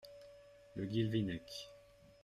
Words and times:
Le 0.73 0.87
Guilvinec. 0.87 1.69